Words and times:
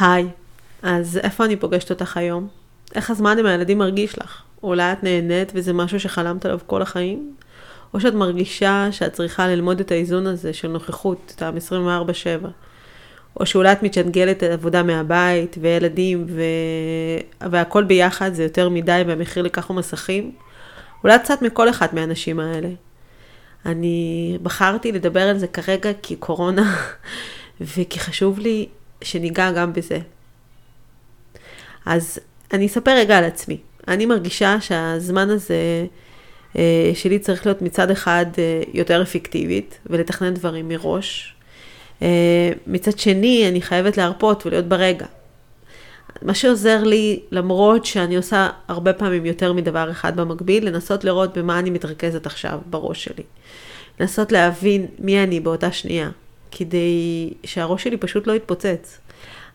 היי, 0.00 0.28
אז 0.82 1.20
איפה 1.22 1.44
אני 1.44 1.56
פוגשת 1.56 1.90
אותך 1.90 2.16
היום? 2.16 2.48
איך 2.94 3.10
הזמן 3.10 3.38
עם 3.38 3.46
הילדים 3.46 3.78
מרגיש 3.78 4.18
לך? 4.18 4.42
אולי 4.62 4.92
את 4.92 5.02
נהנית 5.02 5.52
וזה 5.54 5.72
משהו 5.72 6.00
שחלמת 6.00 6.44
עליו 6.44 6.58
כל 6.66 6.82
החיים? 6.82 7.34
או 7.94 8.00
שאת 8.00 8.14
מרגישה 8.14 8.88
שאת 8.90 9.12
צריכה 9.12 9.48
ללמוד 9.48 9.80
את 9.80 9.90
האיזון 9.90 10.26
הזה 10.26 10.52
של 10.52 10.68
נוכחות, 10.68 11.32
את 11.36 11.42
ה-24/7? 11.42 12.46
או 13.40 13.46
שאולי 13.46 13.72
את 13.72 13.82
מתשנגלת 13.82 14.42
עבודה 14.42 14.82
מהבית, 14.82 15.56
וילדים, 15.60 16.26
ו... 16.28 16.42
והכל 17.50 17.84
ביחד 17.84 18.34
זה 18.34 18.42
יותר 18.42 18.68
מדי, 18.68 19.02
והמחיר 19.06 19.42
לכך 19.42 19.66
הוא 19.66 19.76
מסכים? 19.76 20.32
אולי 21.04 21.18
קצת 21.18 21.42
מכל 21.42 21.70
אחד 21.70 21.86
מהאנשים 21.92 22.40
האלה. 22.40 22.68
אני 23.66 24.38
בחרתי 24.42 24.92
לדבר 24.92 25.22
על 25.22 25.38
זה 25.38 25.46
כרגע 25.46 25.90
כי 26.02 26.16
קורונה, 26.16 26.76
וכי 27.60 28.00
חשוב 28.00 28.38
לי 28.38 28.66
שניגע 29.02 29.52
גם 29.52 29.72
בזה. 29.72 29.98
אז 31.86 32.18
אני 32.52 32.66
אספר 32.66 32.90
רגע 32.90 33.18
על 33.18 33.24
עצמי. 33.24 33.58
אני 33.88 34.06
מרגישה 34.06 34.60
שהזמן 34.60 35.30
הזה 35.30 35.86
אה, 36.56 36.90
שלי 36.94 37.18
צריך 37.18 37.46
להיות 37.46 37.62
מצד 37.62 37.90
אחד 37.90 38.26
אה, 38.38 38.62
יותר 38.74 39.02
אפקטיבית 39.02 39.78
ולתכנן 39.86 40.34
דברים 40.34 40.68
מראש. 40.68 41.34
אה, 42.02 42.50
מצד 42.66 42.98
שני, 42.98 43.48
אני 43.48 43.62
חייבת 43.62 43.96
להרפות 43.96 44.46
ולהיות 44.46 44.66
ברגע. 44.66 45.06
מה 46.22 46.34
שעוזר 46.34 46.84
לי, 46.84 47.20
למרות 47.30 47.84
שאני 47.84 48.16
עושה 48.16 48.48
הרבה 48.68 48.92
פעמים 48.92 49.26
יותר 49.26 49.52
מדבר 49.52 49.90
אחד 49.90 50.16
במקביל, 50.16 50.68
לנסות 50.68 51.04
לראות 51.04 51.38
במה 51.38 51.58
אני 51.58 51.70
מתרכזת 51.70 52.26
עכשיו 52.26 52.58
בראש 52.66 53.04
שלי. 53.04 53.22
לנסות 54.00 54.32
להבין 54.32 54.86
מי 54.98 55.22
אני 55.22 55.40
באותה 55.40 55.72
שנייה, 55.72 56.10
כדי 56.50 57.30
שהראש 57.44 57.84
שלי 57.84 57.96
פשוט 57.96 58.26
לא 58.26 58.32
יתפוצץ. 58.32 58.98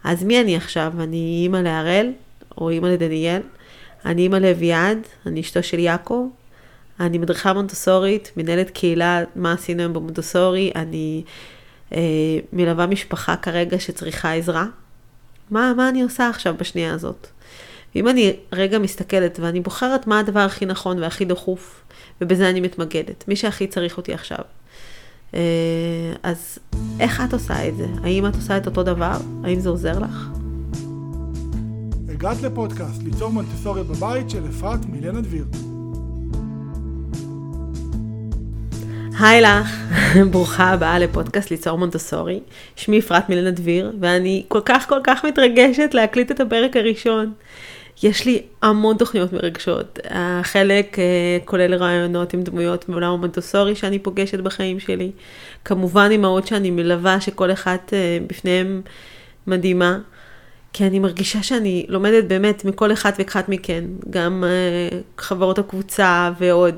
אז 0.03 0.23
מי 0.23 0.41
אני 0.41 0.55
עכשיו? 0.55 0.93
אני 0.99 1.39
אימא 1.43 1.57
להראל, 1.57 2.11
או 2.57 2.69
אימא 2.69 2.87
לדניאל, 2.87 3.41
אני 4.05 4.21
אימא 4.21 4.35
לאביעד, 4.37 4.97
אני 5.25 5.41
אשתו 5.41 5.63
של 5.63 5.79
יעקב, 5.79 6.27
אני 6.99 7.17
מדריכה 7.17 7.53
מונטוסורית, 7.53 8.31
מנהלת 8.37 8.69
קהילה, 8.69 9.23
מה 9.35 9.53
עשינו 9.53 9.81
היום 9.81 9.93
במונטוסורי, 9.93 10.71
אני 10.75 11.23
אה, 11.93 11.99
מלווה 12.53 12.85
משפחה 12.85 13.35
כרגע 13.35 13.79
שצריכה 13.79 14.33
עזרה. 14.33 14.65
מה, 15.51 15.73
מה 15.77 15.89
אני 15.89 16.01
עושה 16.01 16.29
עכשיו 16.29 16.55
בשנייה 16.57 16.93
הזאת? 16.93 17.27
אם 17.95 18.07
אני 18.07 18.35
רגע 18.51 18.79
מסתכלת 18.79 19.39
ואני 19.41 19.59
בוחרת 19.59 20.07
מה 20.07 20.19
הדבר 20.19 20.39
הכי 20.39 20.65
נכון 20.65 21.03
והכי 21.03 21.25
דחוף, 21.25 21.81
ובזה 22.21 22.49
אני 22.49 22.61
מתמקדת, 22.61 23.27
מי 23.27 23.35
שהכי 23.35 23.67
צריך 23.67 23.97
אותי 23.97 24.13
עכשיו. 24.13 24.39
אה, 25.33 25.39
אז 26.23 26.59
איך 26.99 27.21
את 27.21 27.33
עושה 27.33 27.67
את 27.67 27.77
זה? 27.77 27.87
האם 28.03 28.27
את 28.27 28.35
עושה 28.35 28.57
את 28.57 28.65
אותו 28.65 28.83
דבר? 28.83 29.17
האם 29.43 29.59
זה 29.59 29.69
עוזר 29.69 29.99
לך? 29.99 30.29
הגעת 32.09 32.41
לפודקאסט 32.41 33.03
ליצור 33.03 33.29
מונטסוריה 33.29 33.83
בבית 33.83 34.29
של 34.29 34.43
אפרת 34.49 34.85
מילנה 34.85 35.21
דביר. 35.21 35.45
היי 39.19 39.41
לך, 39.41 39.77
ברוכה 40.31 40.69
הבאה 40.69 40.99
לפודקאסט 40.99 41.51
ליצור 41.51 41.77
מונטסורי. 41.77 42.39
שמי 42.75 42.99
אפרת 42.99 43.29
מילנה 43.29 43.51
דביר, 43.51 43.91
ואני 43.99 44.43
כל 44.47 44.61
כך 44.65 44.89
כל 44.89 44.99
כך 45.03 45.25
מתרגשת 45.25 45.89
להקליט 45.93 46.31
את 46.31 46.39
הפרק 46.39 46.77
הראשון. 46.77 47.33
יש 48.03 48.25
לי 48.25 48.41
המון 48.61 48.97
תוכניות 48.97 49.33
מרגשות. 49.33 49.99
החלק 50.09 50.99
אה, 50.99 51.37
כולל 51.45 51.73
רעיונות 51.73 52.33
עם 52.33 52.41
דמויות 52.41 52.89
מעולם 52.89 53.11
המונטסורי 53.11 53.75
שאני 53.75 53.99
פוגשת 53.99 54.39
בחיים 54.39 54.79
שלי. 54.79 55.11
כמובן 55.65 56.07
אימהות 56.11 56.47
שאני 56.47 56.71
מלווה, 56.71 57.21
שכל 57.21 57.51
אחת 57.51 57.93
אה, 57.93 58.17
בפניהם 58.27 58.81
מדהימה. 59.47 59.99
כי 60.73 60.87
אני 60.87 60.99
מרגישה 60.99 61.43
שאני 61.43 61.85
לומדת 61.89 62.23
באמת 62.23 62.65
מכל 62.65 62.93
אחד 62.93 63.11
ואחת 63.19 63.49
מכן, 63.49 63.83
גם 64.09 64.43
uh, 64.43 65.21
חברות 65.21 65.59
הקבוצה 65.59 66.31
ועוד. 66.39 66.75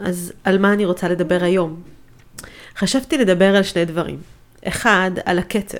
אז 0.00 0.32
על 0.44 0.58
מה 0.58 0.72
אני 0.72 0.84
רוצה 0.84 1.08
לדבר 1.08 1.38
היום? 1.40 1.82
חשבתי 2.76 3.18
לדבר 3.18 3.56
על 3.56 3.62
שני 3.62 3.84
דברים. 3.84 4.18
אחד, 4.64 5.10
על 5.24 5.38
הקצב. 5.38 5.78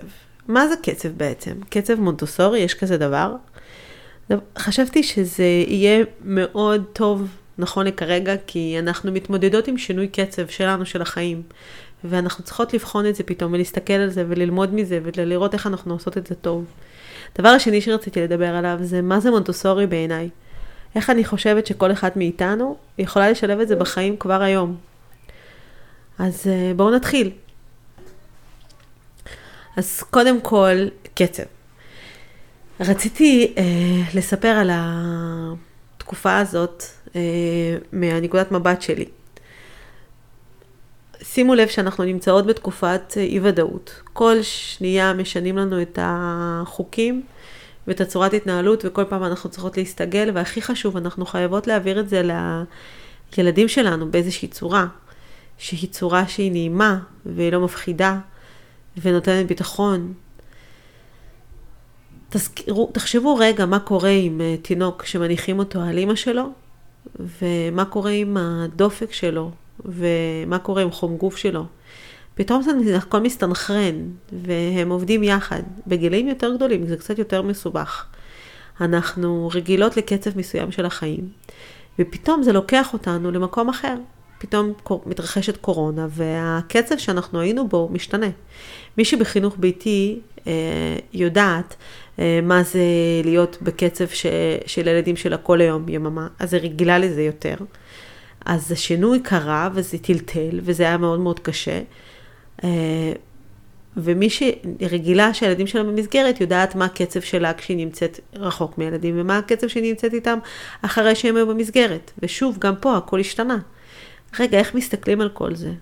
מה 0.48 0.68
זה 0.68 0.74
קצב 0.82 1.08
בעצם? 1.08 1.52
קצב 1.68 2.00
מונטוסורי, 2.00 2.58
יש 2.58 2.74
כזה 2.74 2.96
דבר? 2.96 3.34
חשבתי 4.58 5.02
שזה 5.02 5.44
יהיה 5.66 6.04
מאוד 6.24 6.84
טוב, 6.92 7.28
נכון 7.58 7.86
לכרגע, 7.86 8.34
כי 8.46 8.76
אנחנו 8.78 9.12
מתמודדות 9.12 9.68
עם 9.68 9.78
שינוי 9.78 10.08
קצב 10.08 10.46
שלנו, 10.46 10.86
של 10.86 11.02
החיים. 11.02 11.42
ואנחנו 12.04 12.44
צריכות 12.44 12.74
לבחון 12.74 13.06
את 13.06 13.14
זה 13.14 13.22
פתאום, 13.22 13.52
ולהסתכל 13.52 13.92
על 13.92 14.10
זה, 14.10 14.24
וללמוד 14.28 14.74
מזה, 14.74 15.00
ולראות 15.02 15.54
איך 15.54 15.66
אנחנו 15.66 15.94
עושות 15.94 16.18
את 16.18 16.26
זה 16.26 16.34
טוב. 16.34 16.64
הדבר 17.34 17.48
השני 17.48 17.80
שרציתי 17.80 18.20
לדבר 18.20 18.54
עליו 18.54 18.78
זה 18.80 19.02
מה 19.02 19.20
זה 19.20 19.30
מונטוסורי 19.30 19.86
בעיניי. 19.86 20.28
איך 20.94 21.10
אני 21.10 21.24
חושבת 21.24 21.66
שכל 21.66 21.92
אחת 21.92 22.16
מאיתנו 22.16 22.76
יכולה 22.98 23.30
לשלב 23.30 23.60
את 23.60 23.68
זה 23.68 23.76
בחיים 23.76 24.16
כבר 24.16 24.42
היום. 24.42 24.76
אז 26.18 26.46
אה, 26.46 26.72
בואו 26.76 26.90
נתחיל. 26.90 27.30
אז 29.76 30.02
קודם 30.10 30.40
כל, 30.40 30.76
קצב. 31.14 31.53
רציתי 32.80 33.54
אה, 33.58 33.62
לספר 34.14 34.48
על 34.48 34.70
התקופה 34.72 36.38
הזאת 36.38 36.84
אה, 37.16 37.20
מהנקודת 37.92 38.52
מבט 38.52 38.82
שלי. 38.82 39.04
שימו 41.22 41.54
לב 41.54 41.68
שאנחנו 41.68 42.04
נמצאות 42.04 42.46
בתקופת 42.46 43.14
אי 43.16 43.40
ודאות. 43.42 44.02
כל 44.12 44.36
שנייה 44.42 45.12
משנים 45.12 45.58
לנו 45.58 45.82
את 45.82 45.98
החוקים 46.02 47.22
ואת 47.86 48.00
הצורת 48.00 48.34
התנהלות, 48.34 48.84
וכל 48.84 49.04
פעם 49.04 49.24
אנחנו 49.24 49.50
צריכות 49.50 49.76
להסתגל, 49.76 50.30
והכי 50.34 50.62
חשוב, 50.62 50.96
אנחנו 50.96 51.26
חייבות 51.26 51.66
להעביר 51.66 52.00
את 52.00 52.08
זה 52.08 52.22
לילדים 53.36 53.68
שלנו 53.68 54.10
באיזושהי 54.10 54.48
צורה, 54.48 54.86
שהיא 55.58 55.90
צורה 55.90 56.28
שהיא 56.28 56.52
נעימה, 56.52 56.98
והיא 57.26 57.52
לא 57.52 57.60
מפחידה, 57.60 58.18
ונותנת 59.02 59.46
ביטחון. 59.46 60.12
תזכרו, 62.34 62.90
תחשבו 62.92 63.36
רגע 63.36 63.66
מה 63.66 63.78
קורה 63.78 64.10
עם 64.10 64.40
אה, 64.40 64.56
תינוק 64.62 65.04
שמניחים 65.04 65.58
אותו 65.58 65.80
על 65.80 65.98
אימא 65.98 66.14
שלו, 66.14 66.48
ומה 67.20 67.84
קורה 67.84 68.10
עם 68.10 68.36
הדופק 68.36 69.12
שלו, 69.12 69.50
ומה 69.84 70.58
קורה 70.58 70.82
עם 70.82 70.90
חום 70.90 71.16
גוף 71.16 71.36
שלו. 71.36 71.64
פתאום 72.34 72.62
זה 72.62 72.96
הכל 72.96 73.20
מסתנכרן, 73.20 73.94
והם 74.32 74.90
עובדים 74.90 75.22
יחד. 75.22 75.62
בגילים 75.86 76.28
יותר 76.28 76.54
גדולים 76.54 76.86
זה 76.86 76.96
קצת 76.96 77.18
יותר 77.18 77.42
מסובך. 77.42 78.04
אנחנו 78.80 79.50
רגילות 79.54 79.96
לקצב 79.96 80.38
מסוים 80.38 80.72
של 80.72 80.86
החיים, 80.86 81.28
ופתאום 81.98 82.42
זה 82.42 82.52
לוקח 82.52 82.92
אותנו 82.92 83.30
למקום 83.30 83.68
אחר. 83.68 83.94
פתאום 84.38 84.72
מתרחשת 85.06 85.56
קורונה, 85.56 86.06
והקצב 86.10 86.98
שאנחנו 86.98 87.40
היינו 87.40 87.68
בו 87.68 87.88
משתנה. 87.92 88.28
מי 88.98 89.04
שבחינוך 89.04 89.54
ביתי 89.58 90.20
יודעת 91.12 91.76
אה, 92.18 92.40
מה 92.42 92.62
זה 92.62 92.80
להיות 93.24 93.58
בקצב 93.62 94.08
ש, 94.08 94.26
של 94.66 94.88
ילדים 94.88 95.16
שלה 95.16 95.36
כל 95.36 95.60
היום 95.60 95.88
יממה, 95.88 96.28
אז 96.38 96.50
זה 96.50 96.56
רגילה 96.56 96.98
לזה 96.98 97.22
יותר. 97.22 97.56
אז 98.44 98.72
השינוי 98.72 99.20
קרה 99.20 99.68
וזה 99.74 99.98
טלטל 99.98 100.60
וזה 100.62 100.82
היה 100.82 100.96
מאוד 100.96 101.20
מאוד 101.20 101.40
קשה. 101.40 101.80
אה, 102.64 103.12
ומי 103.96 104.28
שרגילה 104.30 105.34
שהילדים 105.34 105.66
שלה 105.66 105.82
במסגרת 105.82 106.40
יודעת 106.40 106.74
מה 106.74 106.84
הקצב 106.84 107.20
שלה 107.20 107.54
כשהיא 107.54 107.76
נמצאת 107.76 108.20
רחוק 108.34 108.78
מילדים 108.78 109.20
ומה 109.20 109.38
הקצב 109.38 109.68
שהיא 109.68 109.82
נמצאת 109.82 110.14
איתם 110.14 110.38
אחרי 110.82 111.14
שהם 111.14 111.36
היו 111.36 111.46
במסגרת. 111.46 112.10
ושוב, 112.22 112.58
גם 112.58 112.74
פה 112.80 112.96
הכל 112.96 113.20
השתנה. 113.20 113.58
רגע, 114.38 114.58
איך 114.58 114.74
מסתכלים 114.74 115.20
על 115.20 115.28
כל 115.28 115.54
זה? 115.54 115.72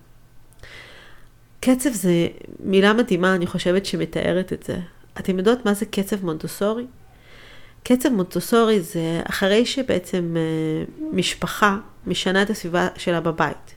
קצב 1.65 1.89
זה 1.93 2.27
מילה 2.59 2.93
מדהימה, 2.93 3.35
אני 3.35 3.47
חושבת, 3.47 3.85
שמתארת 3.85 4.53
את 4.53 4.63
זה. 4.63 4.77
אתם 5.19 5.37
יודעות 5.37 5.65
מה 5.65 5.73
זה 5.73 5.85
קצב 5.85 6.25
מונטוסורי? 6.25 6.85
קצב 7.83 8.09
מונטוסורי 8.09 8.81
זה 8.81 9.21
אחרי 9.29 9.65
שבעצם 9.65 10.35
אה, 10.37 10.85
משפחה 11.11 11.77
משנה 12.07 12.41
את 12.41 12.49
הסביבה 12.49 12.87
שלה 12.97 13.21
בבית, 13.21 13.75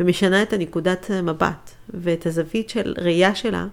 ומשנה 0.00 0.42
את 0.42 0.52
הנקודת 0.52 1.10
מבט 1.10 1.70
ואת 1.94 2.26
הזווית 2.26 2.70
של 2.70 2.94
ראייה 2.98 3.34
שלה, 3.34 3.66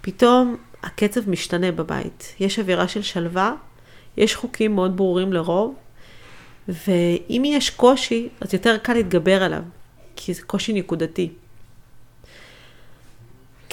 פתאום 0.00 0.56
הקצב 0.82 1.30
משתנה 1.30 1.72
בבית. 1.72 2.34
יש 2.40 2.58
אווירה 2.58 2.88
של 2.88 3.02
שלווה, 3.02 3.54
יש 4.16 4.34
חוקים 4.34 4.74
מאוד 4.74 4.96
ברורים 4.96 5.32
לרוב, 5.32 5.74
ואם 6.68 7.42
יש 7.46 7.70
קושי, 7.70 8.28
אז 8.40 8.54
יותר 8.54 8.78
קל 8.78 8.94
להתגבר 8.94 9.42
עליו, 9.42 9.62
כי 10.16 10.34
זה 10.34 10.42
קושי 10.42 10.72
נקודתי. 10.72 11.32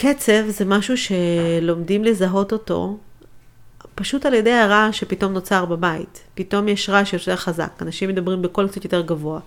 קצב 0.01 0.47
זה 0.47 0.65
משהו 0.65 0.95
שלומדים 0.97 2.03
לזהות 2.03 2.53
אותו 2.53 2.97
פשוט 3.95 4.25
על 4.25 4.33
ידי 4.33 4.51
הרעש 4.51 4.99
שפתאום 4.99 5.33
נוצר 5.33 5.65
בבית. 5.65 6.21
פתאום 6.35 6.67
יש 6.67 6.89
רעש 6.89 7.13
יותר 7.13 7.35
חזק, 7.35 7.71
אנשים 7.81 8.09
מדברים 8.09 8.41
בקול 8.41 8.67
קצת 8.67 8.83
יותר 8.83 9.01
גבוה. 9.01 9.39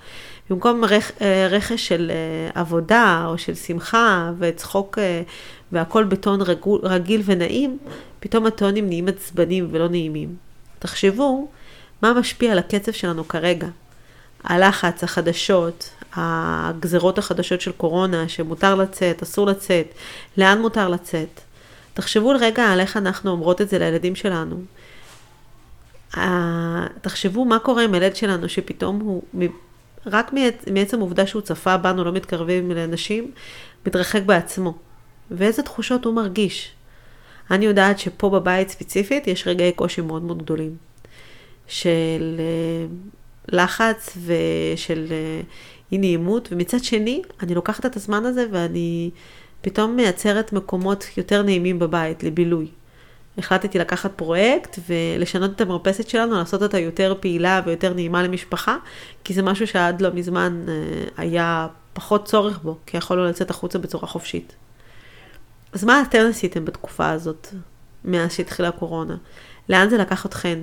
במקום 0.50 0.84
רכ, 0.84 1.10
אה, 1.20 1.48
רכש 1.50 1.88
של 1.88 2.10
אה, 2.10 2.60
עבודה 2.60 3.24
או 3.26 3.38
של 3.38 3.54
שמחה 3.54 4.32
וצחוק 4.38 4.98
אה, 4.98 5.22
והכל 5.72 6.04
בטון 6.04 6.42
רגול, 6.42 6.80
רגיל 6.82 7.22
ונעים, 7.24 7.78
פתאום 8.20 8.46
הטונים 8.46 8.86
נהיים 8.86 9.08
עצבנים 9.08 9.68
ולא 9.70 9.88
נעימים. 9.88 10.36
תחשבו 10.78 11.48
מה 12.02 12.12
משפיע 12.12 12.52
על 12.52 12.58
הקצב 12.58 12.92
שלנו 12.92 13.28
כרגע. 13.28 13.68
הלחץ, 14.44 15.04
החדשות, 15.04 15.90
הגזרות 16.16 17.18
החדשות 17.18 17.60
של 17.60 17.72
קורונה, 17.72 18.28
שמותר 18.28 18.74
לצאת, 18.74 19.22
אסור 19.22 19.46
לצאת, 19.46 19.86
לאן 20.36 20.60
מותר 20.60 20.88
לצאת. 20.88 21.40
תחשבו 21.94 22.32
לרגע 22.32 22.64
על 22.64 22.80
איך 22.80 22.96
אנחנו 22.96 23.30
אומרות 23.30 23.60
את 23.60 23.68
זה 23.68 23.78
לילדים 23.78 24.14
שלנו. 24.14 24.56
תחשבו 27.00 27.44
מה 27.44 27.58
קורה 27.58 27.84
עם 27.84 27.94
הילד 27.94 28.16
שלנו 28.16 28.48
שפתאום 28.48 29.00
הוא, 29.00 29.22
רק 30.06 30.32
מעצם 30.72 30.98
העובדה 30.98 31.26
שהוא 31.26 31.42
צפה 31.42 31.76
בנו, 31.76 32.04
לא 32.04 32.12
מתקרבים 32.12 32.70
לאנשים, 32.70 33.30
מתרחק 33.86 34.22
בעצמו. 34.22 34.74
ואיזה 35.30 35.62
תחושות 35.62 36.04
הוא 36.04 36.14
מרגיש. 36.14 36.72
אני 37.50 37.64
יודעת 37.66 37.98
שפה 37.98 38.30
בבית 38.30 38.68
ספציפית 38.68 39.26
יש 39.26 39.46
רגעי 39.46 39.72
קושי 39.72 40.00
מאוד 40.00 40.22
מאוד 40.22 40.42
גדולים. 40.42 40.76
של 41.66 42.36
אה, 42.38 42.86
לחץ 43.48 44.18
ושל 44.24 45.06
אה, 45.10 45.40
אי 45.94 45.98
נעימות, 45.98 46.48
ומצד 46.52 46.84
שני, 46.84 47.22
אני 47.42 47.54
לוקחת 47.54 47.86
את 47.86 47.96
הזמן 47.96 48.24
הזה 48.24 48.46
ואני 48.50 49.10
פתאום 49.60 49.96
מייצרת 49.96 50.52
מקומות 50.52 51.06
יותר 51.16 51.42
נעימים 51.42 51.78
בבית, 51.78 52.22
לבילוי. 52.22 52.68
החלטתי 53.38 53.78
לקחת 53.78 54.10
פרויקט 54.16 54.78
ולשנות 54.88 55.50
את 55.50 55.60
המרפסת 55.60 56.08
שלנו, 56.08 56.36
לעשות 56.36 56.62
אותה 56.62 56.78
יותר 56.78 57.14
פעילה 57.20 57.60
ויותר 57.66 57.94
נעימה 57.94 58.22
למשפחה, 58.22 58.76
כי 59.24 59.34
זה 59.34 59.42
משהו 59.42 59.66
שעד 59.66 60.00
לא 60.00 60.10
מזמן 60.14 60.64
אה, 60.68 60.74
היה 61.16 61.66
פחות 61.92 62.24
צורך 62.24 62.58
בו, 62.62 62.78
כי 62.86 62.96
יכולנו 62.96 63.24
לצאת 63.24 63.50
החוצה 63.50 63.78
בצורה 63.78 64.06
חופשית. 64.06 64.56
אז 65.72 65.84
מה 65.84 66.02
אתם 66.02 66.26
עשיתם 66.30 66.64
בתקופה 66.64 67.10
הזאת, 67.10 67.48
מאז 68.04 68.32
שהתחילה 68.32 68.68
הקורונה? 68.68 69.16
לאן 69.68 69.90
זה 69.90 69.98
לקח 69.98 70.26
אתכן? 70.26 70.58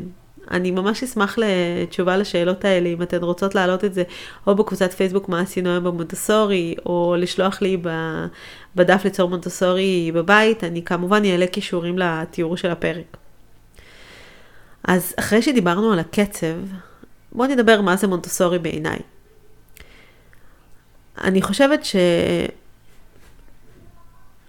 אני 0.52 0.72
ממש 0.72 1.04
אשמח 1.04 1.38
לתשובה 1.38 2.18
לשאלות 2.18 2.66
האלה, 2.66 2.90
אם 2.90 3.02
אתן 3.02 3.24
רוצות 3.24 3.56
להעלות 3.56 3.84
את 3.84 3.94
זה, 3.94 4.04
או 4.48 4.56
בקבוצת 4.56 4.94
פייסבוק 4.94 5.30
מה 5.30 5.40
עשינו 5.40 5.70
היום 5.70 5.84
במונטסורי, 5.84 6.76
או 6.86 7.16
לשלוח 7.18 7.62
לי 7.62 7.78
בדף 8.76 9.02
ליצור 9.04 9.30
מונטסורי 9.30 10.12
בבית, 10.14 10.64
אני 10.64 10.84
כמובן 10.84 11.26
אעלה 11.26 11.48
קישורים 11.48 11.98
לתיאור 11.98 12.58
של 12.58 12.70
הפרק. 12.70 13.18
אז 14.84 15.14
אחרי 15.20 15.42
שדיברנו 15.42 15.94
על 15.94 16.00
הקצב, 16.00 16.56
בואו 17.32 17.48
נדבר 17.48 17.82
מה 17.82 17.96
זה 17.96 18.08
מונטסורי 18.08 18.60
בעיניי. 18.60 19.00
אני 21.22 21.42
חושבת 21.42 21.82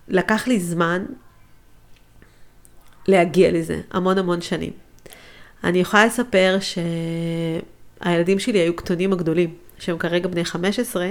שלקח 0.08 0.48
לי 0.48 0.60
זמן 0.60 1.04
להגיע 3.08 3.52
לזה, 3.52 3.80
המון 3.90 4.18
המון 4.18 4.40
שנים. 4.40 4.72
אני 5.64 5.78
יכולה 5.78 6.06
לספר 6.06 6.58
שהילדים 8.00 8.38
שלי 8.38 8.58
היו 8.58 8.76
קטונים 8.76 9.12
הגדולים, 9.12 9.54
שהם 9.78 9.98
כרגע 9.98 10.28
בני 10.28 10.44
15. 10.44 11.10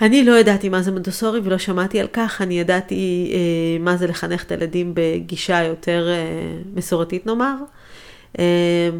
אני 0.00 0.24
לא 0.24 0.38
ידעתי 0.38 0.68
מה 0.68 0.82
זה 0.82 0.92
מונטסורי 0.92 1.40
ולא 1.44 1.58
שמעתי 1.58 2.00
על 2.00 2.06
כך, 2.12 2.42
אני 2.42 2.60
ידעתי 2.60 3.32
אה, 3.34 3.84
מה 3.84 3.96
זה 3.96 4.06
לחנך 4.06 4.44
את 4.44 4.50
הילדים 4.50 4.92
בגישה 4.94 5.62
יותר 5.62 6.08
אה, 6.08 6.62
מסורתית 6.74 7.26
נאמר. 7.26 7.54
אה, 8.38 8.90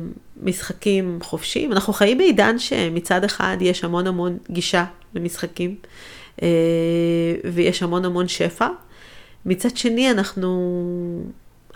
משחקים 0.43 1.19
חופשיים. 1.23 1.73
אנחנו 1.73 1.93
חיים 1.93 2.19
בעידן 2.19 2.59
שמצד 2.59 3.25
אחד 3.25 3.57
יש 3.61 3.85
המון 3.85 4.07
המון 4.07 4.39
גישה 4.51 4.85
למשחקים, 5.15 5.75
אה, 6.43 6.49
ויש 7.53 7.83
המון 7.83 8.05
המון 8.05 8.29
שפע. 8.29 8.69
מצד 9.47 9.77
שני 9.77 10.11
אנחנו 10.11 10.51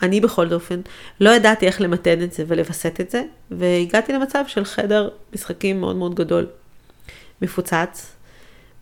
אני 0.04 0.20
בכל 0.20 0.52
אופן, 0.52 0.80
לא 1.20 1.30
ידעתי 1.30 1.66
איך 1.66 1.80
למתן 1.80 2.22
את 2.22 2.32
זה 2.32 2.44
ולווסת 2.46 3.00
את 3.00 3.10
זה, 3.10 3.22
והגעתי 3.50 4.12
למצב 4.12 4.44
של 4.46 4.64
חדר 4.64 5.08
משחקים 5.34 5.80
מאוד 5.80 5.96
מאוד 5.96 6.14
גדול, 6.14 6.46
מפוצץ. 7.42 8.12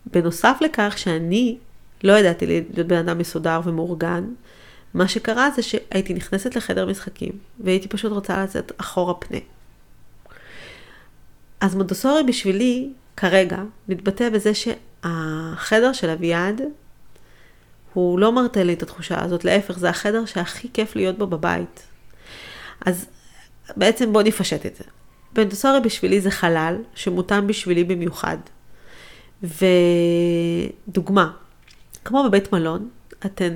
בנוסף 0.05 0.57
לכך 0.61 0.93
שאני 0.97 1.57
לא 2.03 2.13
ידעתי 2.13 2.45
להיות 2.45 2.87
בן 2.87 2.97
אדם 2.97 3.17
מסודר 3.17 3.61
ומאורגן, 3.63 4.23
מה 4.93 5.07
שקרה 5.07 5.49
זה 5.51 5.61
שהייתי 5.61 6.13
נכנסת 6.13 6.55
לחדר 6.55 6.85
משחקים, 6.85 7.31
והייתי 7.59 7.87
פשוט 7.87 8.11
רוצה 8.11 8.43
לצאת 8.43 8.71
אחורה 8.77 9.13
פנה. 9.13 9.39
אז 11.61 11.75
מונטסורי 11.75 12.23
בשבילי, 12.23 12.89
כרגע, 13.17 13.63
מתבטא 13.87 14.29
בזה 14.29 14.51
שהחדר 14.53 15.93
של 15.93 16.09
אביעד 16.09 16.61
הוא 17.93 18.19
לא 18.19 18.31
מרטה 18.31 18.63
לי 18.63 18.73
את 18.73 18.83
התחושה 18.83 19.23
הזאת, 19.23 19.45
להפך, 19.45 19.79
זה 19.79 19.89
החדר 19.89 20.25
שהכי 20.25 20.67
כיף 20.73 20.95
להיות 20.95 21.17
בו 21.17 21.27
בבית. 21.27 21.83
אז 22.85 23.05
בעצם 23.77 24.13
בוא 24.13 24.21
נפשט 24.21 24.65
את 24.65 24.75
זה. 24.75 24.83
בנטוסורי 25.33 25.79
בשבילי 25.79 26.21
זה 26.21 26.31
חלל 26.31 26.75
שמותאם 26.95 27.47
בשבילי 27.47 27.83
במיוחד. 27.83 28.37
ודוגמה, 29.43 31.31
כמו 32.05 32.23
בבית 32.23 32.53
מלון, 32.53 32.89
אתן, 33.25 33.53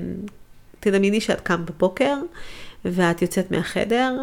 תדמייני 0.80 1.20
שאת 1.20 1.40
קם 1.40 1.64
בבוקר 1.66 2.14
ואת 2.84 3.22
יוצאת 3.22 3.50
מהחדר 3.50 4.14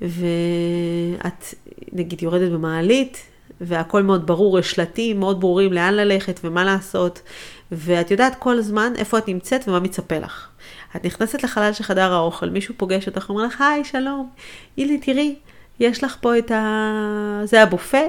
ואת 0.00 1.44
נגיד 1.92 2.22
יורדת 2.22 2.52
במעלית 2.52 3.18
והכל 3.60 4.02
מאוד 4.02 4.26
ברור, 4.26 4.58
יש 4.58 4.70
שלטים 4.70 5.20
מאוד 5.20 5.40
ברורים 5.40 5.72
לאן 5.72 5.94
ללכת 5.94 6.40
ומה 6.44 6.64
לעשות, 6.64 7.22
ואת 7.72 8.10
יודעת 8.10 8.34
כל 8.38 8.58
הזמן 8.58 8.92
איפה 8.96 9.18
את 9.18 9.28
נמצאת 9.28 9.68
ומה 9.68 9.80
מצפה 9.80 10.18
לך. 10.18 10.48
את 10.96 11.04
נכנסת 11.04 11.42
לחלל 11.42 11.72
של 11.72 11.84
חדר 11.84 12.12
האוכל, 12.12 12.48
מישהו 12.48 12.74
פוגש 12.76 13.06
אותך, 13.06 13.30
אומר 13.30 13.44
לך, 13.44 13.60
היי, 13.60 13.84
שלום, 13.84 14.30
הנה, 14.78 14.98
תראי, 14.98 15.34
יש 15.80 16.04
לך 16.04 16.16
פה 16.20 16.38
את 16.38 16.50
ה... 16.50 17.40
זה 17.44 17.62
הבופה, 17.62 18.02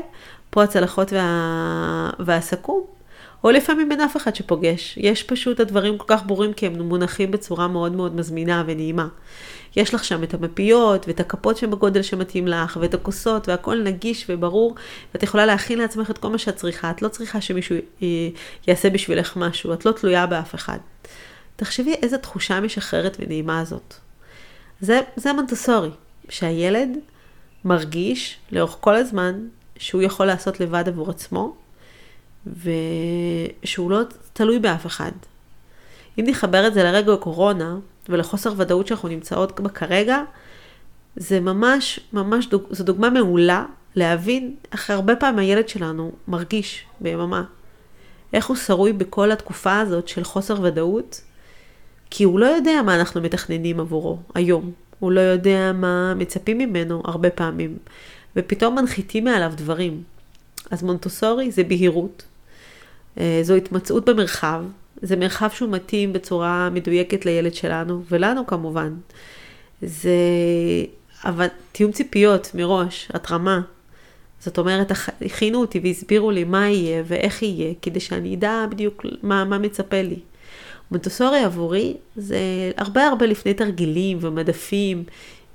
פה 0.50 0.64
הצלחות 0.64 1.14
וה... 1.14 2.10
והסכו"ם, 2.20 2.96
או 3.44 3.52
לפעמים 3.52 3.92
אין 3.92 4.02
אף 4.02 4.18
אחד 4.18 4.36
שפוגש. 4.36 4.98
יש 4.98 5.24
פשוט 5.24 5.60
הדברים 5.60 5.98
כל 5.98 6.06
כך 6.08 6.26
ברורים 6.26 6.54
כי 6.54 6.66
הם 6.66 6.82
מונחים 6.82 7.32
בצורה 7.32 7.68
מאוד 7.68 7.92
מאוד 7.92 8.16
מזמינה 8.16 8.64
ונעימה. 8.68 9.08
יש 9.76 9.94
לך 9.94 10.04
שם 10.04 10.24
את 10.24 10.34
המפיות 10.34 11.08
ואת 11.08 11.20
הכפות 11.20 11.58
שבגודל 11.58 12.02
שמתאים 12.02 12.48
לך 12.48 12.78
ואת 12.82 12.94
הכוסות 12.94 13.48
והכל 13.48 13.82
נגיש 13.84 14.26
וברור 14.30 14.76
ואת 15.14 15.24
יכולה 15.24 15.46
להכין 15.46 15.80
לעצמך 15.80 16.10
את 16.12 16.18
כל 16.18 16.30
מה 16.30 16.38
שאת 16.38 16.56
צריכה. 16.56 16.92
את 16.92 17.02
לא 17.02 17.08
צריכה 17.08 17.42
שמישהו 17.42 17.76
יעשה 18.68 18.90
בשבילך 18.90 19.38
משהו, 19.38 19.74
את 19.74 19.86
לא 19.86 19.92
תלויה 19.92 20.26
באף 20.26 20.56
אחד. 20.56 20.78
תחשבי 21.56 21.94
איזה 21.94 22.18
תחושה 22.18 22.60
משחררת 22.60 23.18
ונעימה 23.20 23.60
הזאת. 23.60 23.94
זה, 24.82 25.02
זה 25.16 25.34
מונטסורי, 25.34 25.90
שהילד 26.30 26.90
מרגיש 27.66 28.38
לאורך 28.52 28.78
כל 28.80 28.96
הזמן 28.96 29.48
שהוא 29.78 30.02
יכול 30.02 30.26
לעשות 30.26 30.60
לבד 30.60 30.84
עבור 30.88 31.10
עצמו, 31.10 31.56
ושהוא 32.48 33.92
לא 33.92 34.02
תלוי 34.34 34.60
באף 34.60 34.86
אחד. 34.86 35.12
אם 36.20 36.24
נחבר 36.28 36.68
את 36.68 36.74
זה 36.74 36.84
לרגע 36.84 37.14
הקורונה 37.14 37.78
ולחוסר 38.10 38.54
ודאות 38.58 38.88
שאנחנו 38.88 39.10
נמצאות 39.10 39.60
בה 39.60 39.70
כרגע, 39.70 40.22
זה 41.16 41.40
ממש, 41.40 42.00
ממש, 42.14 42.48
דוג, 42.48 42.64
זו 42.70 42.84
דוגמה 42.84 43.10
מעולה 43.10 43.66
להבין 43.96 44.56
איך 44.72 44.90
הרבה 44.90 45.16
פעמים 45.16 45.40
הילד 45.40 45.70
שלנו 45.70 46.12
מרגיש 46.28 46.86
ביממה. 47.02 47.44
איך 48.34 48.46
הוא 48.46 48.58
שרוי 48.58 48.94
בכל 48.94 49.32
התקופה 49.32 49.80
הזאת 49.80 50.08
של 50.08 50.24
חוסר 50.24 50.62
ודאות, 50.62 51.22
כי 52.10 52.24
הוא 52.24 52.40
לא 52.40 52.46
יודע 52.46 52.82
מה 52.82 52.96
אנחנו 52.96 53.22
מתכננים 53.22 53.80
עבורו 53.80 54.20
היום. 54.36 54.72
הוא 55.00 55.12
לא 55.12 55.22
יודע 55.22 55.72
מה 55.74 56.14
מצפים 56.14 56.58
ממנו 56.58 57.02
הרבה 57.06 57.30
פעמים, 57.30 57.78
ופתאום 58.36 58.76
מנחיתים 58.76 59.24
מעליו 59.24 59.54
דברים. 59.56 60.04
אז 60.72 60.84
מונטוסורי 60.84 61.52
זה 61.52 61.64
בהירות, 61.64 62.24
אה, 63.20 63.40
זו 63.44 63.56
התמצאות 63.56 64.10
במרחב, 64.10 64.64
זה 65.02 65.16
מרחב 65.16 65.50
שהוא 65.54 65.70
מתאים 65.70 66.14
בצורה 66.14 66.70
מדויקת 66.70 67.26
לילד 67.26 67.54
שלנו, 67.54 68.04
ולנו 68.10 68.48
כמובן. 68.48 68.94
זה 69.82 70.18
אבל 71.26 71.48
תיאום 71.72 71.92
ציפיות 71.92 72.52
מראש, 72.54 73.12
התרמה. 73.14 73.62
זאת 74.40 74.58
אומרת, 74.58 74.92
הכינו 75.26 75.62
אותי 75.62 75.80
והסבירו 75.80 76.32
לי 76.32 76.44
מה 76.44 76.70
יהיה 76.70 77.04
ואיך 77.08 77.44
יהיה, 77.44 77.74
כדי 77.82 78.00
שאני 78.00 78.36
אדע 78.36 78.66
בדיוק 78.70 79.06
מה, 79.24 79.46
מה 79.46 79.58
מצפה 79.58 80.02
לי. 80.02 80.20
מונטסורי 80.92 81.40
עבורי 81.40 81.98
זה 82.16 82.38
הרבה 82.78 83.08
הרבה 83.08 83.26
לפני 83.26 83.54
תרגילים 83.54 84.18
ומדפים 84.22 85.04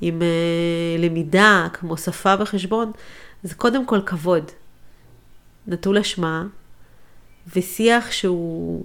עם 0.00 0.18
uh, 0.18 1.00
למידה, 1.00 1.68
כמו 1.72 1.96
שפה 1.96 2.34
וחשבון, 2.38 2.92
זה 3.42 3.54
קודם 3.54 3.86
כל 3.86 4.00
כבוד. 4.06 4.44
נטול 5.66 5.98
אשמה, 5.98 6.46
ושיח 7.56 8.10
שהוא 8.10 8.84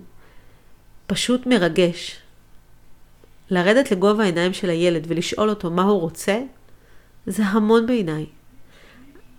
פשוט 1.07 1.45
מרגש. 1.45 2.19
לרדת 3.49 3.91
לגובה 3.91 4.23
העיניים 4.23 4.53
של 4.53 4.69
הילד 4.69 5.05
ולשאול 5.07 5.49
אותו 5.49 5.71
מה 5.71 5.83
הוא 5.83 6.01
רוצה, 6.01 6.41
זה 7.27 7.43
המון 7.43 7.87
בעיניי. 7.87 8.25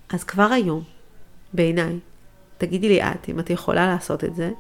אז 0.08 0.24
כבר 0.24 0.52
היום, 0.52 0.82
בעיניי, 1.52 1.98
תגידי 2.58 2.88
לי 2.88 3.02
את, 3.02 3.28
אם 3.28 3.40
את 3.40 3.50
יכולה 3.50 3.86
לעשות 3.86 4.24
את 4.24 4.34
זה, 4.34 4.50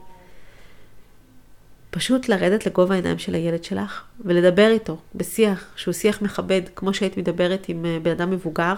פשוט 1.90 2.28
לרדת 2.28 2.66
לגובה 2.66 2.94
העיניים 2.94 3.18
של 3.18 3.34
הילד 3.34 3.64
שלך 3.64 4.02
ולדבר 4.20 4.68
איתו 4.70 4.98
בשיח 5.14 5.72
שהוא 5.76 5.94
שיח 5.94 6.22
מכבד, 6.22 6.62
כמו 6.76 6.94
שהיית 6.94 7.16
מדברת 7.16 7.68
עם 7.68 7.86
אה, 7.86 7.98
בן 8.02 8.10
אדם 8.10 8.30
מבוגר, 8.30 8.74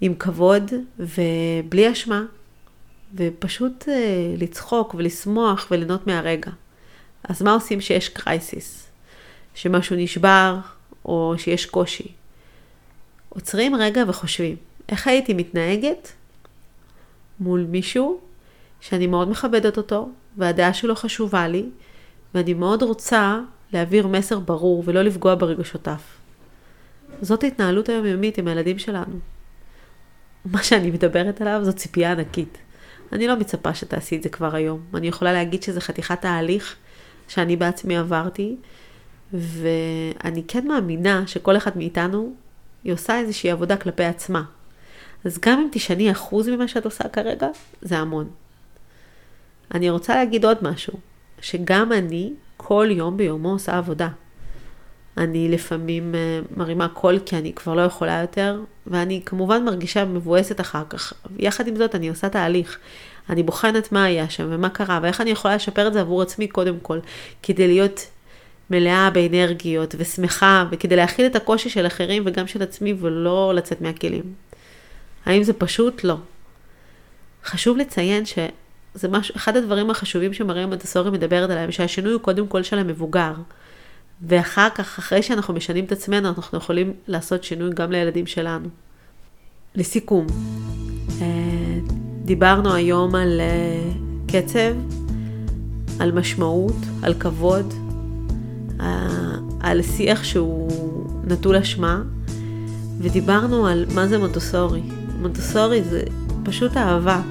עם 0.00 0.14
כבוד 0.14 0.70
ובלי 0.98 1.92
אשמה, 1.92 2.24
ופשוט 3.14 3.88
אה, 3.88 4.34
לצחוק 4.38 4.94
ולשמוח 4.98 5.66
וליהנות 5.70 6.06
מהרגע. 6.06 6.50
אז 7.28 7.42
מה 7.42 7.52
עושים 7.52 7.80
שיש 7.80 8.08
קרייסיס? 8.08 8.86
שמשהו 9.54 9.96
נשבר 9.96 10.58
או 11.04 11.34
שיש 11.38 11.66
קושי? 11.66 12.08
עוצרים 13.28 13.74
רגע 13.74 14.04
וחושבים, 14.08 14.56
איך 14.88 15.06
הייתי 15.06 15.34
מתנהגת 15.34 16.12
מול 17.40 17.66
מישהו 17.68 18.20
שאני 18.80 19.06
מאוד 19.06 19.28
מכבדת 19.28 19.76
אותו, 19.76 20.08
והדעה 20.36 20.74
שלו 20.74 20.96
חשובה 20.96 21.48
לי, 21.48 21.64
ואני 22.34 22.54
מאוד 22.54 22.82
רוצה 22.82 23.40
להעביר 23.72 24.06
מסר 24.06 24.38
ברור 24.38 24.82
ולא 24.86 25.02
לפגוע 25.02 25.34
ברגשותיו. 25.34 25.96
זאת 27.20 27.44
התנהלות 27.44 27.88
היומיומית 27.88 28.38
עם 28.38 28.48
הילדים 28.48 28.78
שלנו. 28.78 29.18
מה 30.44 30.62
שאני 30.62 30.90
מדברת 30.90 31.40
עליו 31.40 31.60
זו 31.62 31.72
ציפייה 31.72 32.12
ענקית. 32.12 32.58
אני 33.12 33.26
לא 33.26 33.36
מצפה 33.36 33.74
שתעשי 33.74 34.16
את 34.16 34.22
זה 34.22 34.28
כבר 34.28 34.54
היום. 34.54 34.80
אני 34.94 35.08
יכולה 35.08 35.32
להגיד 35.32 35.62
שזה 35.62 35.80
חתיכת 35.80 36.20
תהליך 36.20 36.76
שאני 37.28 37.56
בעצמי 37.56 37.96
עברתי, 37.96 38.56
ואני 39.32 40.42
כן 40.48 40.66
מאמינה 40.66 41.26
שכל 41.26 41.56
אחד 41.56 41.78
מאיתנו, 41.78 42.34
היא 42.84 42.92
עושה 42.92 43.18
איזושהי 43.18 43.50
עבודה 43.50 43.76
כלפי 43.76 44.04
עצמה. 44.04 44.42
אז 45.24 45.38
גם 45.38 45.58
אם 45.58 45.68
תשני 45.72 46.12
אחוז 46.12 46.48
ממה 46.48 46.68
שאת 46.68 46.84
עושה 46.84 47.08
כרגע, 47.08 47.48
זה 47.82 47.98
המון. 47.98 48.28
אני 49.74 49.90
רוצה 49.90 50.14
להגיד 50.14 50.44
עוד 50.44 50.58
משהו, 50.62 50.98
שגם 51.40 51.92
אני 51.92 52.32
כל 52.56 52.88
יום 52.90 53.16
ביומו 53.16 53.52
עושה 53.52 53.78
עבודה. 53.78 54.08
אני 55.16 55.48
לפעמים 55.48 56.14
uh, 56.14 56.58
מרימה 56.58 56.88
קול 56.88 57.18
כי 57.26 57.36
אני 57.36 57.52
כבר 57.52 57.74
לא 57.74 57.82
יכולה 57.82 58.20
יותר, 58.20 58.60
ואני 58.86 59.22
כמובן 59.26 59.64
מרגישה 59.64 60.04
מבואסת 60.04 60.60
אחר 60.60 60.82
כך. 60.90 61.12
יחד 61.38 61.68
עם 61.68 61.76
זאת 61.76 61.94
אני 61.94 62.08
עושה 62.08 62.28
תהליך. 62.28 62.78
אני 63.30 63.42
בוחנת 63.42 63.92
מה 63.92 64.04
היה 64.04 64.30
שם 64.30 64.46
ומה 64.50 64.68
קרה, 64.68 64.98
ואיך 65.02 65.20
אני 65.20 65.30
יכולה 65.30 65.54
לשפר 65.56 65.86
את 65.88 65.92
זה 65.92 66.00
עבור 66.00 66.22
עצמי 66.22 66.48
קודם 66.48 66.80
כל, 66.82 66.98
כדי 67.42 67.66
להיות 67.66 68.06
מלאה 68.70 69.10
באנרגיות 69.10 69.94
ושמחה, 69.98 70.64
וכדי 70.70 70.96
להכיל 70.96 71.26
את 71.26 71.36
הקושי 71.36 71.68
של 71.68 71.86
אחרים 71.86 72.22
וגם 72.26 72.46
של 72.46 72.62
עצמי 72.62 72.94
ולא 73.00 73.52
לצאת 73.54 73.80
מהכלים. 73.80 74.22
האם 75.26 75.42
זה 75.42 75.52
פשוט? 75.52 76.04
לא. 76.04 76.16
חשוב 77.44 77.76
לציין 77.76 78.24
שזה 78.24 79.08
משהו, 79.08 79.36
אחד 79.36 79.56
הדברים 79.56 79.90
החשובים 79.90 80.32
שמריה 80.32 80.66
מונטסורי 80.66 81.10
מדברת 81.10 81.50
עליהם, 81.50 81.72
שהשינוי 81.72 82.12
הוא 82.12 82.20
קודם 82.20 82.46
כל 82.46 82.62
של 82.62 82.78
המבוגר. 82.78 83.32
ואחר 84.22 84.68
כך, 84.74 84.98
אחרי 84.98 85.22
שאנחנו 85.22 85.54
משנים 85.54 85.84
את 85.84 85.92
עצמנו, 85.92 86.28
אנחנו 86.28 86.58
יכולים 86.58 86.92
לעשות 87.06 87.44
שינוי 87.44 87.70
גם 87.74 87.92
לילדים 87.92 88.26
שלנו. 88.26 88.68
לסיכום, 89.74 90.26
אה, 91.20 91.78
דיברנו 92.24 92.74
היום 92.74 93.14
על 93.14 93.40
אה, 93.40 93.90
קצב, 94.26 94.74
על 96.00 96.12
משמעות, 96.12 96.76
על 97.02 97.14
כבוד, 97.14 97.74
אה, 98.80 99.36
על 99.60 99.82
שיח 99.82 100.24
שהוא 100.24 100.70
נטול 101.24 101.56
אשמה, 101.56 102.02
ודיברנו 102.98 103.66
על 103.66 103.86
מה 103.94 104.06
זה 104.06 104.18
מונטוסורי. 104.18 104.82
מונטוסורי 105.20 105.82
זה 105.82 106.02
פשוט 106.44 106.76
אהבה, 106.76 107.22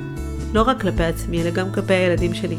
לא 0.54 0.62
רק 0.62 0.82
כלפי 0.82 1.04
עצמי, 1.04 1.42
אלא 1.42 1.50
גם 1.50 1.72
כלפי 1.72 1.94
הילדים 1.94 2.34
שלי. 2.34 2.58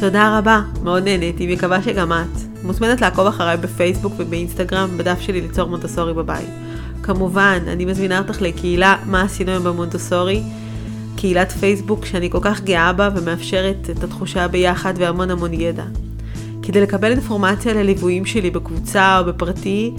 תודה 0.00 0.38
רבה, 0.38 0.62
מאוד 0.82 1.04
נהניתי, 1.04 1.54
מקווה 1.54 1.82
שגם 1.82 2.12
את. 2.12 2.62
מוזמנת 2.62 3.00
לעקוב 3.00 3.26
אחריי 3.26 3.56
בפייסבוק 3.56 4.12
ובאינסטגרם, 4.16 4.98
בדף 4.98 5.20
שלי 5.20 5.40
ליצור 5.40 5.68
מונטסורי 5.68 6.14
בבית. 6.14 6.48
כמובן, 7.02 7.58
אני 7.66 7.84
מזמינה 7.84 8.18
אותך 8.18 8.42
לקהילה 8.42 8.96
מה 9.06 9.22
עשינו 9.22 9.50
היום 9.50 9.64
במונטסורי, 9.64 10.42
קהילת 11.16 11.52
פייסבוק 11.52 12.06
שאני 12.06 12.30
כל 12.30 12.38
כך 12.42 12.60
גאה 12.60 12.92
בה 12.92 13.08
ומאפשרת 13.16 13.90
את 13.90 14.04
התחושה 14.04 14.48
ביחד 14.48 14.94
והמון 14.96 15.30
המון 15.30 15.52
ידע. 15.52 15.84
כדי 16.62 16.80
לקבל 16.80 17.10
אינפורמציה 17.10 17.74
לליוויים 17.74 18.26
שלי 18.26 18.50
בקבוצה 18.50 19.18
או 19.18 19.24
בפרטי, 19.24 19.92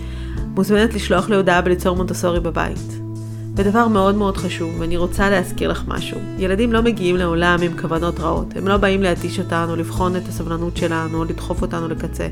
מוזמנת 0.56 0.94
לשלוח 0.94 1.30
לי 1.30 1.36
הודעה 1.36 1.62
בליצור 1.62 1.96
מונטסורי 1.96 2.40
בבית. 2.40 3.11
ודבר 3.56 3.88
מאוד 3.88 4.16
מאוד 4.16 4.38
חשוב, 4.38 4.80
ואני 4.80 4.98
רוצה 4.98 5.30
להזכיר 5.30 5.72
לך 5.72 5.84
משהו. 5.88 6.20
ילדים 6.38 6.74
לא 6.74 6.82
מגיעים 6.82 7.16
לעולם 7.16 7.58
עם 7.62 7.78
כוונות 7.78 8.20
רעות. 8.20 8.48
הם 8.56 8.68
לא 8.68 8.78
באים 8.78 9.04
להתיש 9.04 9.40
אותנו, 9.40 9.76
לבחון 9.76 10.16
את 10.16 10.28
הסבלנות 10.28 10.78
שלנו, 10.78 11.18
או 11.18 11.24
לדחוף 11.24 11.62
אותנו 11.62 11.88
לקצה. 11.88 12.28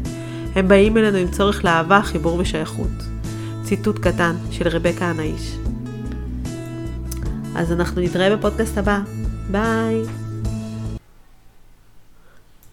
הם 0.56 0.68
באים 0.68 0.98
אלינו 0.98 1.18
עם 1.18 1.28
צורך 1.28 1.66
לאהבה, 1.66 2.02
חיבור 2.02 2.40
ושייכות. 2.40 3.04
ציטוט 3.64 4.00
קטן 4.00 4.36
של 4.52 4.68
רבקה 4.68 5.06
הנאיש. 5.06 5.58
אז 7.56 7.72
אנחנו 7.72 8.02
נתראה 8.02 8.36
בפודקאסט 8.36 8.78
הבא. 8.78 9.00
ביי! 9.52 10.29